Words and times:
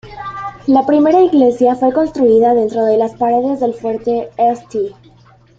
La 0.65 0.83
primera 0.87 1.21
iglesia 1.21 1.75
fue 1.75 1.93
construida 1.93 2.55
dentro 2.55 2.83
de 2.85 2.97
las 2.97 3.15
paredes 3.17 3.59
del 3.59 3.75
fuerte 3.75 4.29
St. 4.35 4.95